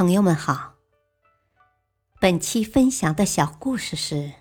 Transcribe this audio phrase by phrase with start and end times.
[0.00, 0.76] 朋友们好，
[2.18, 4.32] 本期分享的小故事是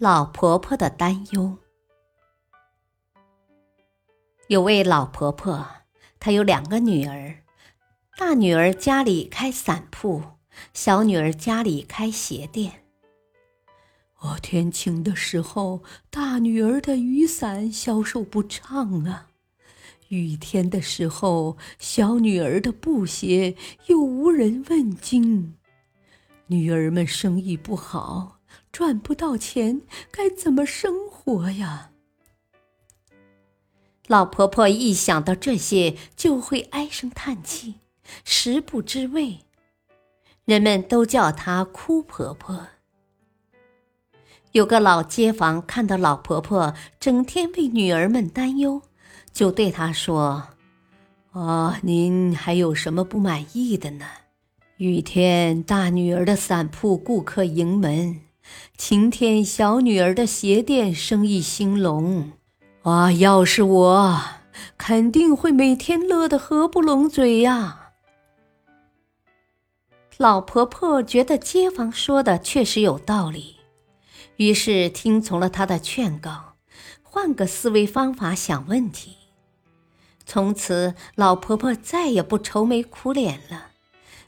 [0.00, 1.56] 老婆婆的担忧。
[4.48, 5.64] 有位老婆婆，
[6.18, 7.44] 她有两个女儿，
[8.16, 10.20] 大女儿家里开伞铺，
[10.74, 12.82] 小女儿家里开鞋店。
[14.18, 19.28] 我，天晴的时候，大女儿的雨伞销售不畅啊。
[20.08, 23.54] 雨天的时候，小女儿的布鞋
[23.86, 25.54] 又无人问津，
[26.46, 28.40] 女儿们生意不好，
[28.72, 31.90] 赚不到钱，该怎么生活呀？
[34.06, 37.74] 老婆婆一想到这些，就会唉声叹气，
[38.24, 39.40] 食不知味。
[40.46, 42.68] 人们都叫她“哭婆婆”。
[44.52, 48.80] 有个老街坊看到老婆婆整天为女儿们担忧。
[49.38, 50.48] 就对他说
[51.30, 54.04] ：“啊，您还有什么不满意的呢？
[54.78, 58.22] 雨天大女儿的伞铺顾客盈门，
[58.76, 62.32] 晴天小女儿的鞋店生意兴隆。
[62.82, 64.20] 啊，要是我，
[64.76, 67.92] 肯定会每天乐得合不拢嘴呀。”
[70.18, 73.54] 老婆婆觉得街坊说的确实有道理，
[74.38, 76.54] 于是听从了他的劝告，
[77.04, 79.14] 换个思维方法想问题。
[80.30, 83.70] 从此，老婆婆再也不愁眉苦脸了，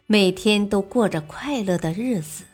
[0.06, 2.44] 每天都过着快乐的日子，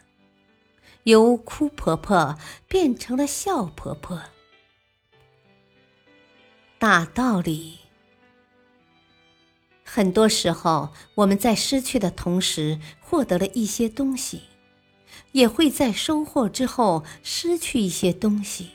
[1.04, 4.20] 由哭婆婆变成了笑婆婆。
[6.80, 7.78] 大道理，
[9.84, 14.42] 很多时候我们在失去的同时获得了一些东西，
[15.30, 18.70] 也会在收获之后失去一些东西。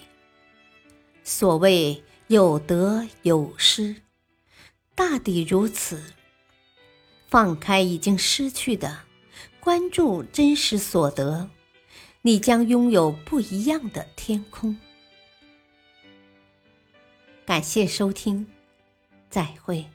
[1.26, 4.04] 所谓有得有失。
[4.96, 6.02] 大抵如此。
[7.28, 9.04] 放开已经失去的，
[9.60, 11.50] 关注真实所得，
[12.22, 14.78] 你将拥有不一样的天空。
[17.46, 18.46] 感谢收听，
[19.30, 19.86] 再会。